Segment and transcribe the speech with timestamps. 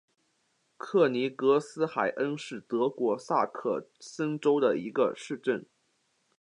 [0.77, 5.67] 克尼格斯海恩是德国萨克森州的一个市镇。